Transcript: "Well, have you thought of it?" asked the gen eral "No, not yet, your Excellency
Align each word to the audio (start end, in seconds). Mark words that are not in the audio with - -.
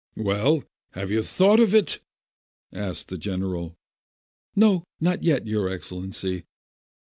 "Well, 0.17 0.63
have 0.93 1.11
you 1.11 1.21
thought 1.21 1.59
of 1.59 1.75
it?" 1.75 1.99
asked 2.73 3.09
the 3.09 3.19
gen 3.19 3.41
eral 3.41 3.75
"No, 4.55 4.83
not 4.99 5.21
yet, 5.23 5.45
your 5.45 5.69
Excellency 5.69 6.45